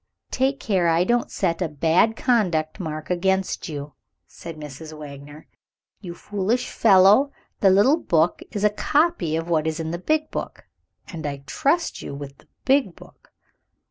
[0.31, 3.93] "Take care I don't set a bad conduct mark against you!"
[4.25, 4.97] said Mrs.
[4.97, 5.45] Wagner.
[5.99, 10.31] "You foolish fellow, the little book is a copy of what is in the big
[10.31, 10.65] book
[11.09, 13.31] and I trust you with the big book."